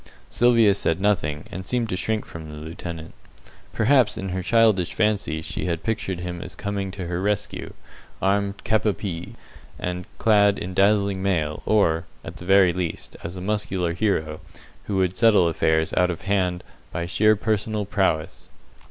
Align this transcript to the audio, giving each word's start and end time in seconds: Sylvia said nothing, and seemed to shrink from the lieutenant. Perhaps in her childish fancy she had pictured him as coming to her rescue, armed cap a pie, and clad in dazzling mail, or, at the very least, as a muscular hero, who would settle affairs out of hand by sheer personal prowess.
Sylvia 0.31 0.73
said 0.73 0.99
nothing, 0.99 1.45
and 1.51 1.67
seemed 1.67 1.87
to 1.89 1.95
shrink 1.95 2.25
from 2.25 2.49
the 2.49 2.55
lieutenant. 2.57 3.13
Perhaps 3.71 4.17
in 4.17 4.29
her 4.29 4.41
childish 4.41 4.95
fancy 4.95 5.43
she 5.43 5.65
had 5.65 5.83
pictured 5.83 6.21
him 6.21 6.41
as 6.41 6.55
coming 6.55 6.89
to 6.89 7.05
her 7.05 7.21
rescue, 7.21 7.73
armed 8.19 8.63
cap 8.63 8.83
a 8.87 8.93
pie, 8.95 9.35
and 9.77 10.07
clad 10.17 10.57
in 10.57 10.73
dazzling 10.73 11.21
mail, 11.21 11.61
or, 11.67 12.05
at 12.25 12.37
the 12.37 12.45
very 12.45 12.73
least, 12.73 13.15
as 13.23 13.35
a 13.35 13.41
muscular 13.41 13.93
hero, 13.93 14.39
who 14.85 14.97
would 14.97 15.15
settle 15.15 15.47
affairs 15.47 15.93
out 15.95 16.09
of 16.09 16.21
hand 16.23 16.63
by 16.91 17.05
sheer 17.05 17.35
personal 17.35 17.85
prowess. 17.85 18.49